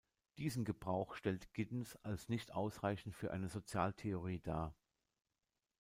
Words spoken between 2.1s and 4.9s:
nicht ausreichend für eine Sozialtheorie dar.